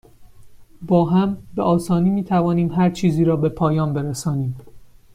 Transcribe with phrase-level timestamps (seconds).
[0.81, 4.55] با هم، به آسانی می توانیم هرچیزی را به پایان برسانیم.